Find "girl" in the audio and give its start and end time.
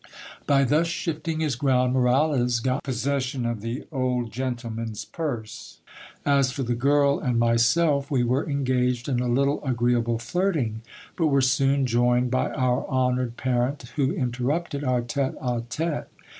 6.73-7.19